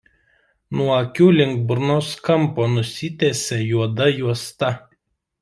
[0.77, 4.73] Nuo akių link burnos kampo nusitęsia juoda juosta.